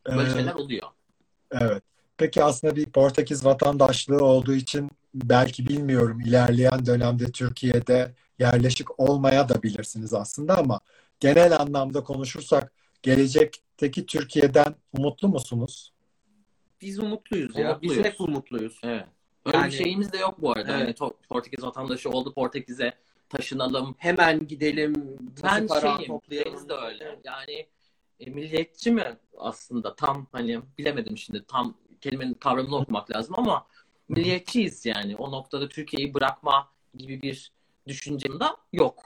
[0.06, 0.88] Böyle Ee, şeyler oluyor.
[1.50, 1.82] Evet.
[2.22, 9.62] Peki aslında bir Portekiz vatandaşlığı olduğu için belki bilmiyorum ilerleyen dönemde Türkiye'de yerleşik olmaya da
[9.62, 10.80] bilirsiniz aslında ama
[11.20, 15.92] genel anlamda konuşursak gelecekteki Türkiye'den umutlu musunuz?
[16.80, 17.70] Biz umutluyuz ya.
[17.70, 17.98] Umutluyuz.
[17.98, 18.80] Biz hep umutluyuz.
[18.84, 19.06] Evet.
[19.46, 20.72] Öyle Yani- bir şeyimiz de yok bu arada.
[20.72, 21.00] Evet.
[21.00, 22.92] Hani To- Portekiz vatandaşı oldu Portekiz'e
[23.28, 23.94] taşınalım.
[23.98, 25.18] Hemen gidelim.
[25.42, 26.68] Ben para şeyim, toplayalım.
[26.68, 27.18] De öyle.
[27.24, 27.66] Yani
[28.20, 33.66] e, milliyetçi mi aslında tam hani bilemedim şimdi tam kelimenin kavramını okumak lazım ama
[34.08, 35.16] milliyetçiyiz yani.
[35.16, 37.52] O noktada Türkiye'yi bırakma gibi bir
[37.86, 39.02] düşüncem de yok.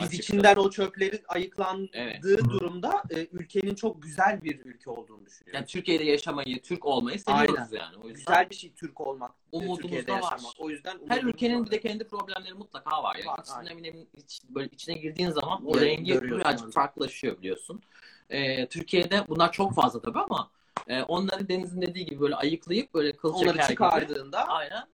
[0.00, 0.32] Biz Açıkçası.
[0.32, 2.22] içinden o çöpleri ayıklandığı Evet.
[2.22, 5.54] durumda e, ülkenin çok güzel bir ülke olduğunu düşünüyorum.
[5.56, 7.96] Yani Türkiye'de yaşamayı, Türk olmayı seviyoruz yani.
[7.96, 9.30] O yüzden güzel bir şey Türk olmak.
[9.52, 10.40] e, Umudumuz da var.
[10.58, 11.66] O yüzden her ülkenin var.
[11.66, 13.16] bir de kendi problemleri mutlaka var.
[13.16, 13.70] Yani Var, içine, aynen.
[13.70, 17.82] eminim, iç- böyle içine girdiğin zaman o rengi birazcık farklılaşıyor biliyorsun.
[18.30, 20.50] Ee, Türkiye'de bunlar çok fazla tabii ama
[20.88, 24.86] e, onları Deniz'in dediği gibi böyle ayıklayıp böyle kıl onları çeker gibi çıkardığında aynen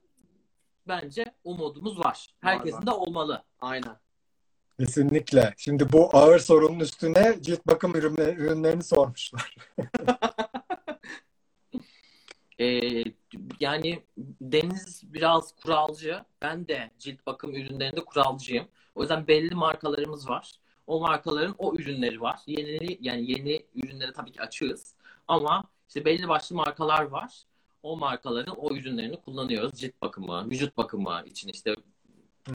[0.89, 2.35] bence umudumuz var.
[2.41, 2.87] Herkesin var.
[2.87, 3.45] de olmalı.
[3.61, 3.97] aynen.
[4.81, 5.55] Kesinlikle.
[5.57, 9.57] Şimdi bu ağır sorunun üstüne cilt bakım ürünleri, ürünlerini sormuşlar.
[12.61, 13.05] Ee,
[13.61, 14.03] yani
[14.41, 16.25] Deniz biraz kuralcı.
[16.43, 18.69] Ben de cilt bakım ürünlerinde kuralcıyım.
[18.95, 20.53] O yüzden belli markalarımız var.
[20.87, 22.41] O markaların o ürünleri var.
[22.47, 24.95] Yeni yani yeni ürünleri tabii ki açığız.
[25.29, 27.43] Ama işte belli başlı markalar var.
[27.83, 29.73] O markaların o ürünlerini kullanıyoruz.
[29.73, 31.75] Cilt bakımı, vücut bakımı için işte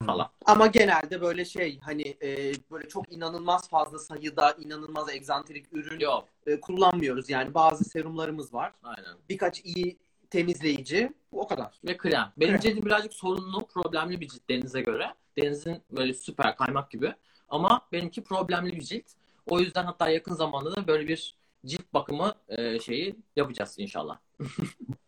[0.06, 0.30] falan.
[0.46, 6.28] Ama genelde böyle şey hani e, böyle çok inanılmaz fazla sayıda inanılmaz egzantrik ürün Yok.
[6.48, 7.30] e, kullanmıyoruz.
[7.30, 8.74] Yani bazı serumlarımız var.
[8.84, 9.18] Aynen.
[9.30, 9.98] Birkaç iyi
[10.30, 11.14] temizleyici.
[11.32, 11.80] O kadar.
[11.84, 12.32] Ve krem.
[12.38, 12.62] Benim Krem.
[12.62, 15.14] cildim birazcık sorunlu, problemli bir cilt Deniz'e göre.
[15.38, 17.14] Deniz'in böyle süper kaymak gibi.
[17.50, 19.06] Ama benimki problemli bir cilt.
[19.48, 24.18] O yüzden hatta yakın zamanda da böyle bir cilt bakımı e, şeyi yapacağız inşallah.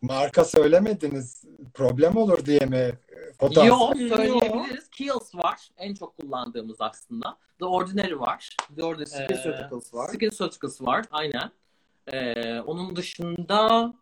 [0.02, 1.44] Marka söylemediniz.
[1.74, 3.00] Problem olur diye mi?
[3.40, 4.90] Potansiyel- Yok söyleyebiliriz.
[4.90, 5.70] Kiehl's var.
[5.78, 7.38] En çok kullandığımız aslında.
[7.60, 8.58] The Ordinary var.
[8.82, 10.08] Orada Ee, SkinCeuticals var.
[10.08, 11.06] SkinCeuticals var.
[11.12, 11.52] Aynen.
[12.14, 13.94] Ee, onun dışında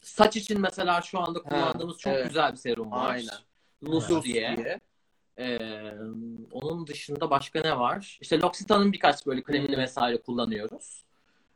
[0.00, 2.26] saç için mesela şu anda kullandığımız çok evet.
[2.26, 3.10] güzel bir serum var.
[3.14, 3.34] Aynen.
[3.84, 4.80] Luce Luce diye.
[5.38, 5.92] Ee,
[6.52, 8.18] onun dışında başka ne var?
[8.20, 9.82] İşte L'Occitane'ın birkaç böyle kremini Hmm.
[9.82, 11.04] vesaire kullanıyoruz.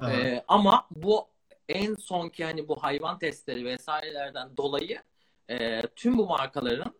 [0.01, 0.13] Aha.
[0.13, 1.29] Ee, ama bu
[1.69, 5.03] en sonki hani bu hayvan testleri vesairelerden dolayı
[5.51, 6.95] e, tüm bu markaların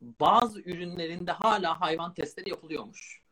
[0.00, 3.22] bazı ürünlerinde hala hayvan testleri yapılıyormuş.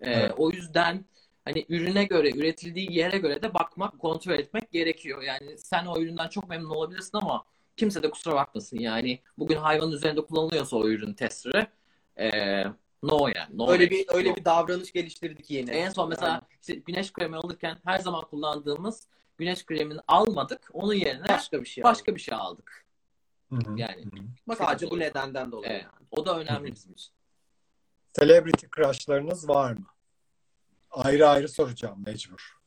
[0.00, 0.34] Evet.
[0.36, 1.04] O yüzden
[1.44, 5.22] hani ürüne göre, üretildiği yere göre de bakmak, kontrol etmek gerekiyor.
[5.22, 7.44] Yani sen o üründen çok memnun olabilirsin ama
[7.76, 8.78] kimse de kusura bakmasın.
[8.78, 11.66] Yani bugün hayvanın üzerinde kullanılıyorsa o ürün testleri
[12.18, 12.28] e,
[13.02, 13.58] no yani.
[13.58, 13.98] No Öyle way.
[14.00, 14.36] bir öyle No.
[14.36, 15.70] bir davranış geliştirdik yeni.
[15.70, 19.06] En son mesela işte güneş kremi alırken her zaman kullandığımız
[19.38, 20.70] güneş kremini almadık.
[20.72, 21.84] Onun yerine başka bir şey.
[21.84, 22.84] başka bir şey aldık.
[23.50, 23.74] Hı hı.
[23.76, 24.04] Yani.
[24.04, 24.24] Hı hı.
[24.48, 25.72] Bakın Sadece bu nedenden dolayı.
[25.72, 25.86] Evet.
[26.10, 27.12] O da önemli bizim için.
[28.20, 29.86] Celebrity crushlarınız var mı?
[30.90, 32.60] Ayrı ayrı soracağım mecbur.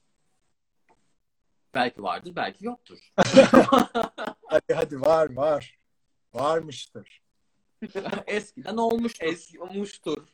[1.74, 3.00] Belki vardır, belki yoktur.
[4.48, 5.80] Hadi hadi var var.
[6.34, 7.23] Varmıştır.
[8.28, 9.26] Eskiden olmuştur.
[9.26, 10.28] Eski olmuştur.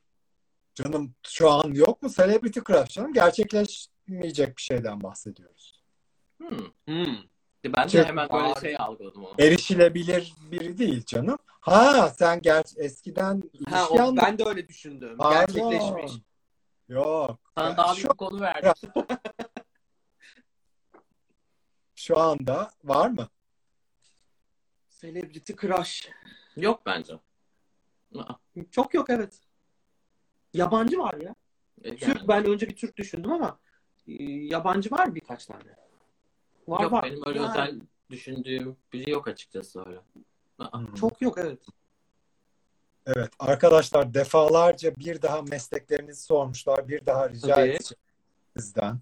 [0.75, 3.13] Canım şu an yok mu celebrity crush canım?
[3.13, 5.83] Gerçekleşmeyecek bir şeyden bahsediyoruz.
[6.37, 6.57] Hmm.
[6.87, 7.17] Hmm.
[7.65, 8.61] Ben de Çok hemen böyle var.
[8.61, 9.35] şey algıladım onu.
[9.39, 11.37] Erişilebilir biri değil canım.
[11.45, 15.17] Ha sen ger eskiden Ha, o, anla- ben de öyle düşündüm.
[15.17, 15.53] Pardon.
[15.53, 16.11] Gerçekleşmiş.
[16.87, 17.39] Yok.
[17.55, 18.73] Sana Ya daha şu, büyük bir konu verdim.
[21.95, 23.27] şu anda var mı?
[24.89, 26.09] Celebrity crush.
[26.55, 27.13] Yok bence.
[28.15, 28.33] Aa,
[28.71, 29.39] Çok yok evet.
[30.53, 31.35] Yabancı var ya.
[31.83, 33.59] yani Türk ben önce bir Türk düşündüm ama
[34.07, 35.75] e, yabancı var birkaç tane.
[36.67, 37.03] Var yok, var.
[37.03, 39.99] benim öyle Yani özel düşündüğüm biri yok açıkçası öyle.
[40.59, 41.59] Aa, Çok yok evet.
[43.05, 46.87] Evet arkadaşlar defalarca bir daha mesleklerinizi sormuşlar.
[46.87, 47.69] Bir daha rica Tabii.
[47.69, 48.01] edeceğim
[48.57, 48.99] sizden.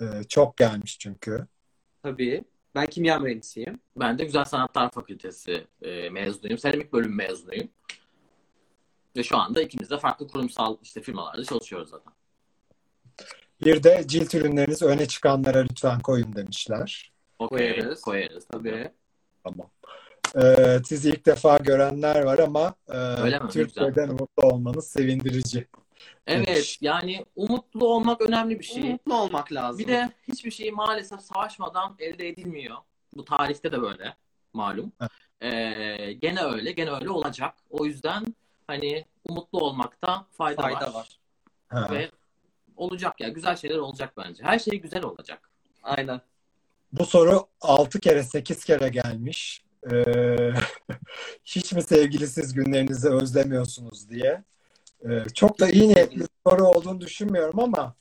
[0.00, 1.46] Ee, çok gelmiş çünkü.
[2.02, 2.44] Tabii.
[2.74, 3.80] Ben kimya mühendisiyim.
[3.96, 6.58] Ben de Güzel Sanatlar Fakültesi e, mezunuyum.
[6.58, 7.68] Seramik bölüm mezunuyum.
[9.16, 12.12] Ve şu anda ikimiz de farklı kurumsal işte firmalarda çalışıyoruz zaten.
[13.64, 17.12] Bir de cilt ürünlerinizi öne çıkanlara lütfen koyun demişler.
[17.38, 18.00] Koyarız.
[18.00, 18.92] koyarız tabii.
[19.44, 19.70] Tamam.
[20.42, 23.50] Ee, sizi ilk defa görenler var ama e, Öyle mi?
[23.50, 25.68] Türkiye'den mutlu olmanız sevindirici.
[26.26, 26.78] Evet, Demiş.
[26.80, 28.82] yani umutlu olmak önemli bir şey.
[28.82, 29.78] Mutlu olmak lazım.
[29.78, 32.76] Bir de hiçbir şey maalesef savaşmadan elde edilmiyor.
[33.16, 34.16] Bu tarihte de böyle
[34.52, 34.92] malum.
[35.40, 37.54] Ee, gene öyle, gene öyle olacak.
[37.70, 38.24] O yüzden
[38.66, 40.94] hani umutlu olmakta fayda, fayda var.
[40.94, 41.18] var.
[41.68, 41.88] Ha.
[41.90, 42.10] Ve
[42.76, 44.44] olacak ya, güzel şeyler olacak bence.
[44.44, 45.50] Her şey güzel olacak.
[45.82, 46.20] Aynen.
[46.92, 49.64] Bu soru 6 kere 8 kere gelmiş.
[49.92, 50.52] Ee,
[51.44, 54.44] hiç mi sevgilisiz günlerinizi özlemiyorsunuz diye.
[55.04, 57.94] Ee, çok da iyi niyetli bir soru olduğunu düşünmüyorum ama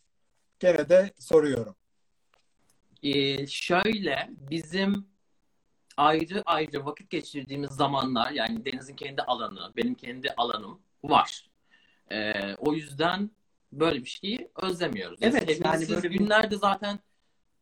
[0.60, 1.76] gene de soruyorum.
[3.04, 5.08] Ee, şöyle bizim
[5.98, 11.50] ayrı ayrı vakit geçirdiğimiz zamanlar yani Deniz'in kendi alanı, benim kendi alanım var.
[12.12, 13.32] Ee, o yüzden
[13.72, 15.20] böyle bir şeyi özlemiyoruz.
[15.22, 17.00] Evet, Sevgilisiz yani böyle günlerde zaten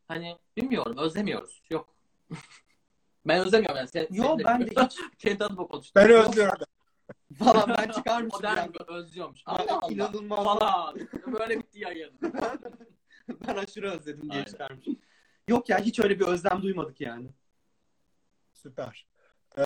[0.07, 1.63] hani bilmiyorum özlemiyoruz.
[1.69, 1.95] Yok.
[3.25, 3.87] ben özlemiyorum yani.
[3.87, 5.91] Sen, Yo ben de hiç kendi adıma konuştum.
[5.95, 6.65] Ben özlüyorum.
[7.39, 8.71] falan ben çıkarmışım Modern yani.
[8.87, 9.41] özlüyormuş.
[9.45, 9.93] Allah Allah.
[9.93, 10.43] inanılmaz.
[10.43, 10.95] Falan.
[11.27, 12.11] Böyle bitti yayın.
[13.47, 14.45] ben aşırı özledim diye Aynen.
[14.45, 14.99] çıkarmışım.
[15.47, 17.27] Yok ya hiç öyle bir özlem duymadık yani.
[18.63, 19.05] Süper.
[19.57, 19.63] Ee,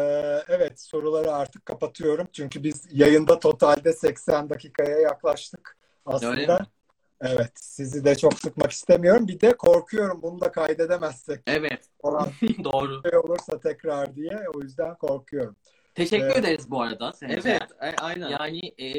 [0.48, 2.28] evet soruları artık kapatıyorum.
[2.34, 6.60] Çünkü biz yayında totalde 80 dakikaya yaklaştık aslında.
[7.22, 9.28] Evet sizi de çok sıkmak istemiyorum.
[9.28, 11.90] Bir de korkuyorum bunu da kaydedemezsek Evet.
[12.02, 12.28] falan
[12.64, 13.02] Doğru.
[13.10, 14.44] şey olursa tekrar diye.
[14.56, 15.56] O yüzden korkuyorum.
[15.96, 16.38] Teşekkür Evet.
[16.38, 17.14] ederiz bu arada.
[17.14, 17.42] Seninle.
[17.46, 18.30] Evet, a- aynen.
[18.30, 18.90] Yani e,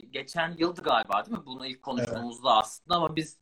[0.00, 1.46] geçen yıldı galiba değil mi?
[1.46, 3.36] Bunu ilk konuştuğumuzda aslında ama biz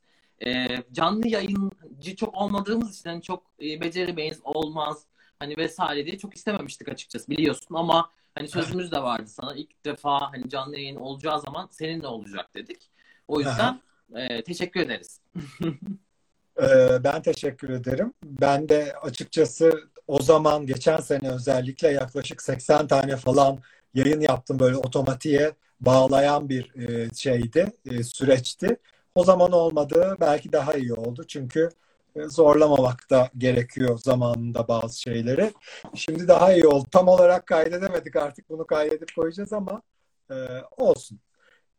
[0.46, 5.06] e, canlı yayıncı çok olmadığımız için hani çok e, beceremeyiz, olmaz
[5.38, 10.32] hani vesaire diye çok istememiştik açıkçası biliyorsun ama hani sözümüz de vardı sana ilk defa
[10.32, 12.90] hani canlı yayın olacağı zaman seninle olacak dedik.
[13.28, 13.80] O yüzden
[14.14, 15.20] e, teşekkür ederiz.
[16.62, 18.14] Ee, ben teşekkür ederim.
[18.24, 19.72] Ben de açıkçası
[20.06, 23.58] o zaman geçen sene özellikle yaklaşık 80 tane falan
[23.94, 28.76] yayın yaptım böyle otomatiğe bağlayan bir e, şeydi, e, süreçti.
[29.14, 31.68] O zaman olmadığı belki daha iyi oldu çünkü
[32.24, 35.52] zorlamamak da gerekiyor zamanında bazı şeyleri.
[35.94, 36.88] Şimdi daha iyi oldu.
[36.90, 39.82] Tam olarak kaydedemedik artık bunu kaydedip koyacağız ama
[40.30, 40.34] e,
[40.76, 41.20] olsun.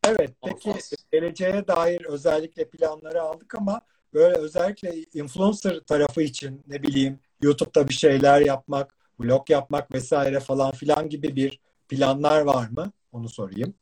[0.08, 0.73] Evet, peki
[1.12, 3.82] geleceğe dair özellikle planları aldık ama
[4.13, 10.71] böyle özellikle influencer tarafı için ne bileyim YouTube'da bir şeyler yapmak, vlog yapmak vesaire falan
[10.71, 12.91] filan gibi bir planlar var mı?
[13.12, 13.73] Onu sorayım.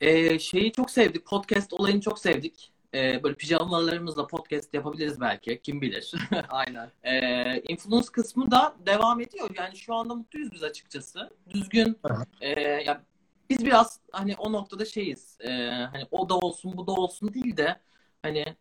[0.00, 2.72] E, şeyi çok sevdik, podcast olayını çok sevdik.
[2.94, 6.12] E, böyle pijamalarımızla podcast yapabiliriz belki, kim bilir.
[6.48, 6.90] Aynen.
[7.02, 9.50] Ee, influence kısmı da devam ediyor.
[9.58, 11.30] Yani şu anda mutluyuz biz açıkçası.
[11.50, 11.98] Düzgün.
[12.40, 13.02] E, ya
[13.50, 15.38] biz biraz hani o noktada şeyiz.
[15.40, 15.50] e,
[15.92, 17.80] hani o da olsun bu da olsun değil de
[18.22, 18.56] hani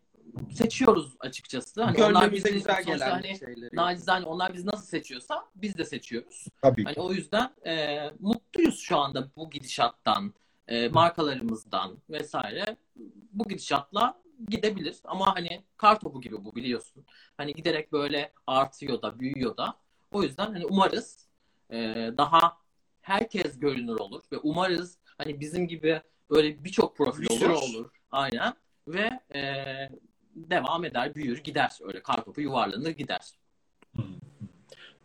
[0.53, 1.83] seçiyoruz açıkçası.
[1.83, 3.75] Hani onlar Gönlümüze bizi güzel gelen hani şeyleri.
[3.75, 6.45] nacizane onlar bizi nasıl seçiyorsa biz de seçiyoruz.
[6.61, 6.83] Tabii.
[6.83, 10.33] Hani o yüzden e, mutluyuz şu anda bu gidişattan,
[10.69, 12.77] e, markalarımızdan vesaire.
[13.33, 17.05] Bu gidişatla gidebilir ama hani kar topu gibi bu biliyorsun.
[17.37, 19.75] Hani giderek böyle artıyor da büyüyor da.
[20.11, 21.27] O yüzden hani umarız
[21.71, 21.77] e,
[22.17, 22.57] daha
[23.01, 27.49] herkes görünür olur ve umarız hani bizim gibi böyle birçok profil Bir olur.
[27.49, 27.91] olur.
[28.11, 28.53] Aynen.
[28.87, 29.63] Ve e,
[30.35, 31.77] devam eder, büyür, gider.
[31.83, 33.21] Öyle kar topu yuvarlanır gider.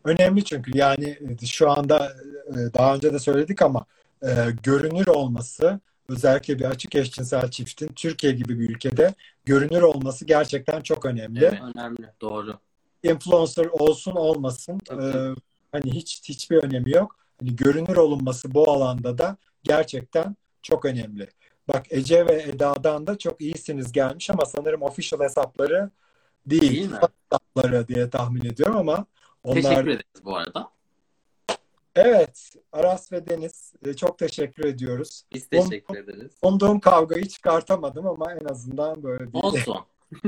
[0.05, 2.13] Önemli çünkü yani şu anda
[2.49, 3.87] e, daha önce de söyledik ama
[4.25, 10.81] e, görünür olması özellikle bir açık eşcinsel çiftin Türkiye gibi bir ülkede görünür olması gerçekten
[10.81, 11.45] çok önemli.
[11.45, 11.61] Evet.
[11.75, 12.11] Önemli.
[12.21, 12.59] Doğru.
[13.03, 15.03] Influencer olsun olmasın Tabii.
[15.05, 15.35] e,
[15.73, 17.17] hani hiç hiçbir önemi yok.
[17.41, 21.29] Hani görünür olunması bu alanda da gerçekten çok önemli.
[21.69, 25.91] Bak Ece ve Eda'dan da çok iyisiniz gelmiş ama sanırım official hesapları
[26.47, 26.99] değil, Değil mi?
[27.31, 29.07] hesapları diye tahmin ediyorum ama
[29.45, 30.74] onlar Teşekkür ederiz bu arada.
[31.97, 35.23] Evet, Aras ve Deniz e, çok teşekkür ediyoruz.
[35.35, 36.33] Biz teşekkür ederiz.
[36.43, 39.39] Umduğum kavgayı çıkartamadım ama en azından böyle bir...
[39.39, 39.77] Olsun.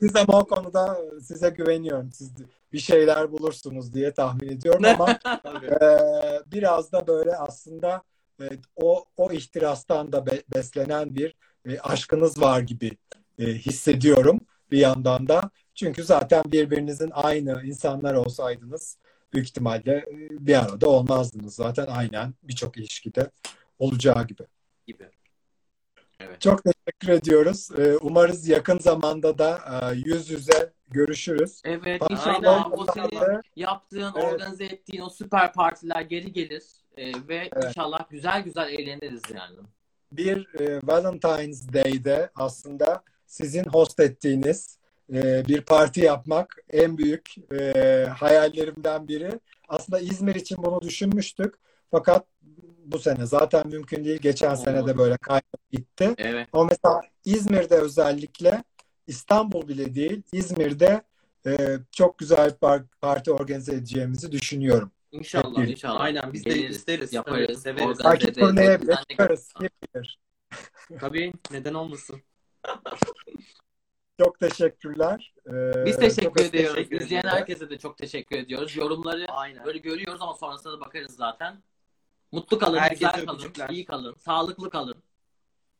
[0.00, 2.12] Siz ama o konuda e, size güveniyorum.
[2.12, 2.32] Siz
[2.72, 5.10] bir şeyler bulursunuz diye tahmin ediyorum ama
[5.62, 5.88] e,
[6.46, 8.02] biraz da böyle aslında
[8.40, 8.44] e,
[8.76, 12.90] o o ihtirastan da be- beslenen bir e, aşkınız var gibi
[13.38, 15.50] e, hissediyorum bir yandan da.
[15.74, 18.98] Çünkü zaten birbirinizin aynı insanlar olsaydınız
[19.34, 23.30] büyük ihtimalle e, bir arada olmazdınız zaten aynen birçok ilişkide
[23.78, 24.42] olacağı gibi.
[24.86, 25.08] gibi.
[26.20, 26.40] Evet.
[26.40, 27.68] Çok teşekkür ediyoruz.
[27.78, 29.58] E, Umarız yakın zamanda da
[29.92, 31.62] e, yüz yüze görüşürüz.
[31.64, 32.16] Evet Aynen.
[32.20, 33.42] inşallah o senin Aynen.
[33.56, 34.32] yaptığın, Evet.
[34.32, 36.62] organize ettiğin o süper partiler geri gelir.
[36.96, 37.64] Ee, ve Evet.
[37.64, 39.56] inşallah güzel güzel eğleniriz yani.
[40.12, 44.78] bir e, Valentine's Day'de aslında sizin host ettiğiniz
[45.12, 49.40] e, bir parti yapmak en büyük e, hayallerimden biri.
[49.68, 51.54] Aslında İzmir için bunu düşünmüştük.
[51.90, 52.26] Fakat
[52.84, 54.18] bu sene zaten mümkün değil.
[54.18, 54.98] Geçen sene de Olmadı.
[54.98, 56.14] böyle kayıp gitti.
[56.18, 56.48] Evet.
[56.52, 58.64] Ama mesela İzmir'de özellikle
[59.06, 61.02] İstanbul bile değil İzmir'de
[61.46, 64.90] e, çok güzel bir par- parti organize edeceğimizi düşünüyorum.
[65.12, 66.00] İnşallah Hep inşallah.
[66.00, 67.62] Aynen, biz de isteriz, Yaparız.
[67.62, 67.98] severiz.
[67.98, 68.18] Gel.
[69.58, 70.18] Kim bilir.
[71.00, 72.22] Tabii neden olmasın?
[74.20, 75.34] Çok teşekkürler.
[75.46, 76.74] Ee, Biz teşekkür çok ediyoruz.
[76.74, 77.38] teşekkür İzleyen ediyoruz.
[77.38, 78.76] herkese de çok teşekkür ediyoruz.
[78.76, 79.64] Yorumları Aynen.
[79.64, 81.62] böyle görüyoruz ama sonrasında da bakarız zaten.
[82.32, 83.68] Mutlu kalın, Herkese güzel kalın, öpücükler.
[83.68, 84.94] iyi kalın, sağlıklı kalın.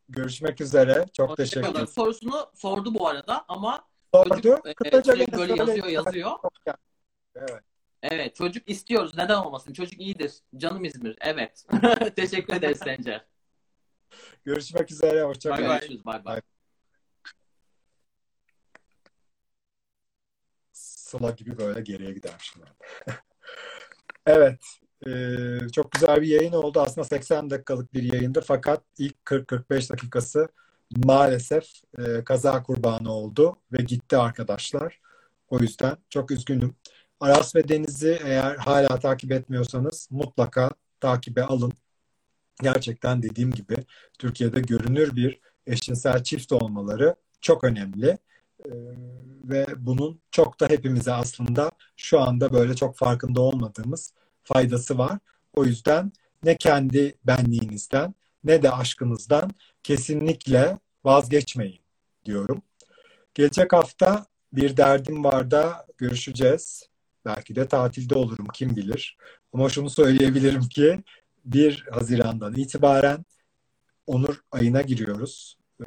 [0.08, 1.06] Görüşmek üzere.
[1.12, 1.74] Çok Hoşça teşekkür kalın.
[1.74, 1.86] ederim.
[1.88, 4.34] Sorusunu sordu bu arada ama Sordu.
[4.34, 6.32] çocuk e, Kısaca sürekli gene böyle yazıyor yazıyor.
[7.36, 7.60] Evet.
[8.02, 9.12] Evet çocuk istiyoruz.
[9.16, 9.72] Neden olmasın?
[9.72, 10.32] Çocuk iyidir.
[10.56, 11.16] Canım İzmir.
[11.20, 11.66] Evet.
[12.16, 13.24] teşekkür ederiz Sencer.
[14.44, 15.22] Görüşmek üzere.
[15.22, 15.68] Hoşça Bay kalın.
[15.70, 15.78] bay.
[15.80, 16.04] Görüşürüz.
[16.06, 16.40] Bay bay.
[21.18, 22.66] Sıla gibi böyle geriye gider şimdi.
[24.26, 24.60] evet.
[25.06, 26.80] eee, çok güzel bir yayın oldu.
[26.80, 28.40] Aslında 80 dakikalık bir yayındı.
[28.46, 30.48] Fakat ilk 40-45 dakikası
[31.04, 31.64] maalesef
[31.98, 35.00] eee, kaza kurbanı oldu ve gitti arkadaşlar.
[35.48, 36.74] O yüzden çok üzgünüm.
[37.20, 41.72] Aras ve Deniz'i eğer hala takip etmiyorsanız mutlaka takibe alın.
[42.62, 43.76] Gerçekten dediğim gibi
[44.18, 48.18] Türkiye'de görünür bir eşcinsel çift olmaları çok önemli.
[48.66, 48.70] Ee,
[49.48, 54.12] ve bunun çok da hepimize aslında şu anda böyle çok farkında olmadığımız
[54.44, 55.18] faydası var.
[55.54, 56.12] O yüzden
[56.44, 59.50] ne kendi benliğinizden ne de aşkınızdan
[59.82, 61.80] kesinlikle vazgeçmeyin
[62.24, 62.62] diyorum.
[63.34, 66.88] Gelecek hafta bir derdim var da görüşeceğiz.
[67.24, 69.16] Belki de tatilde olurum kim bilir.
[69.52, 71.04] Ama şunu söyleyebilirim ki
[71.44, 73.24] 1 Haziran'dan itibaren
[74.06, 75.58] Onur ayına giriyoruz.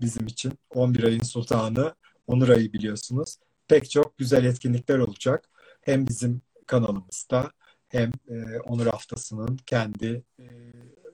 [0.00, 1.94] bizim için 11 ayın sultanı
[2.32, 3.36] Onur ayı biliyorsunuz.
[3.68, 5.48] Pek çok güzel etkinlikler olacak.
[5.80, 7.50] Hem bizim kanalımızda
[7.88, 10.46] hem e, Onur Haftası'nın kendi e,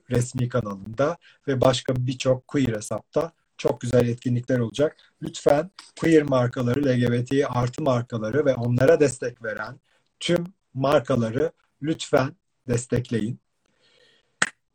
[0.09, 4.97] resmi kanalında ve başka birçok queer hesapta çok güzel etkinlikler olacak.
[5.21, 9.79] Lütfen queer markaları, LGBT artı markaları ve onlara destek veren
[10.19, 11.51] tüm markaları
[11.81, 12.35] lütfen
[12.67, 13.39] destekleyin.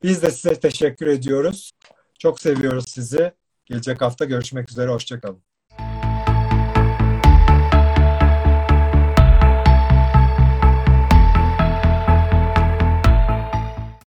[0.02, 1.72] Biz de size teşekkür ediyoruz.
[2.18, 3.32] Çok seviyoruz sizi.
[3.66, 4.90] Gelecek hafta görüşmek üzere.
[4.90, 5.53] Hoşçakalın.